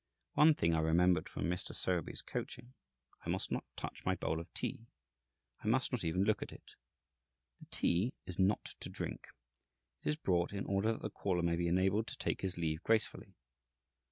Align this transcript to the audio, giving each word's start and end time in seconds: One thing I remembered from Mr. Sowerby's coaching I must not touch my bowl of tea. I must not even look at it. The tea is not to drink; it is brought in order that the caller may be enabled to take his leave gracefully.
One 0.33 0.55
thing 0.55 0.73
I 0.73 0.79
remembered 0.79 1.29
from 1.29 1.43
Mr. 1.43 1.75
Sowerby's 1.75 2.23
coaching 2.23 2.73
I 3.23 3.29
must 3.29 3.51
not 3.51 3.65
touch 3.75 4.03
my 4.03 4.15
bowl 4.15 4.39
of 4.39 4.51
tea. 4.55 4.87
I 5.63 5.67
must 5.67 5.91
not 5.91 6.03
even 6.03 6.23
look 6.23 6.41
at 6.41 6.51
it. 6.51 6.73
The 7.59 7.67
tea 7.67 8.15
is 8.25 8.39
not 8.39 8.65
to 8.79 8.89
drink; 8.89 9.27
it 10.01 10.09
is 10.09 10.15
brought 10.15 10.53
in 10.53 10.65
order 10.65 10.93
that 10.93 11.03
the 11.03 11.11
caller 11.11 11.43
may 11.43 11.55
be 11.55 11.67
enabled 11.67 12.07
to 12.07 12.17
take 12.17 12.41
his 12.41 12.57
leave 12.57 12.81
gracefully. 12.81 13.35